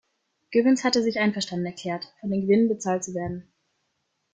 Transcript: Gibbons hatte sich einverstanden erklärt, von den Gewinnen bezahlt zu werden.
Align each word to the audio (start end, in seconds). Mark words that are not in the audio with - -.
Gibbons 0.51 0.83
hatte 0.83 1.03
sich 1.03 1.19
einverstanden 1.19 1.67
erklärt, 1.67 2.11
von 2.21 2.31
den 2.31 2.41
Gewinnen 2.41 2.67
bezahlt 2.67 3.03
zu 3.03 3.13
werden. 3.13 3.51